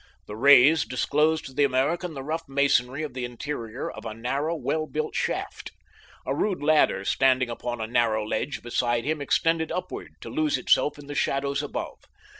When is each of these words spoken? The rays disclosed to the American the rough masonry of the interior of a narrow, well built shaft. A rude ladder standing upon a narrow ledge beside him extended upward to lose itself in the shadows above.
The 0.25 0.35
rays 0.35 0.83
disclosed 0.83 1.45
to 1.45 1.53
the 1.53 1.63
American 1.63 2.15
the 2.15 2.23
rough 2.23 2.45
masonry 2.49 3.03
of 3.03 3.13
the 3.13 3.23
interior 3.23 3.87
of 3.91 4.03
a 4.03 4.15
narrow, 4.15 4.55
well 4.55 4.87
built 4.87 5.13
shaft. 5.13 5.69
A 6.25 6.33
rude 6.33 6.63
ladder 6.63 7.05
standing 7.05 7.51
upon 7.51 7.79
a 7.79 7.85
narrow 7.85 8.25
ledge 8.25 8.63
beside 8.63 9.03
him 9.05 9.21
extended 9.21 9.71
upward 9.71 10.13
to 10.21 10.29
lose 10.31 10.57
itself 10.57 10.97
in 10.97 11.05
the 11.05 11.13
shadows 11.13 11.61
above. 11.61 11.99